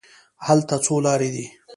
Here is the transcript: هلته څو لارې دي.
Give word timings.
هلته 0.45 0.75
څو 0.85 0.95
لارې 1.05 1.29
دي. 1.35 1.45